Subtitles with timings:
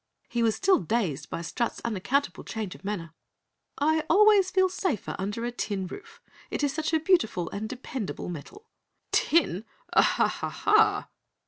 [0.29, 3.13] He was still dazed by Strut's unaccountable change of manner.
[3.77, 6.19] "I always feel safer under a tin roof.
[6.49, 8.65] It is such a beautiful and dependable metal."
[9.11, 9.63] "Tin?
[9.95, 11.07] Oh, Ha Ha HA!"